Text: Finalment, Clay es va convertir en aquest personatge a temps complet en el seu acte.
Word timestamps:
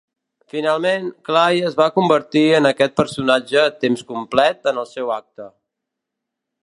Finalment, 0.51 1.03
Clay 1.27 1.61
es 1.67 1.77
va 1.81 1.87
convertir 1.99 2.43
en 2.61 2.69
aquest 2.69 2.95
personatge 3.01 3.61
a 3.67 3.75
temps 3.85 4.05
complet 4.15 4.67
en 4.73 4.85
el 4.85 4.89
seu 4.95 5.13
acte. 5.21 5.49